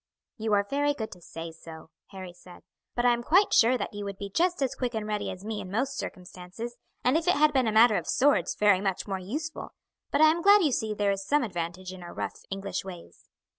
[0.37, 2.63] "You are very good to say so," Harry said;
[2.95, 5.45] "but I am quite sure that you would be just as quick and ready as
[5.45, 9.07] me in most circumstances, and if it had been a matter of swords, very much
[9.07, 9.75] more useful;
[10.09, 13.29] but I am glad you see there is some advantage in our rough English ways."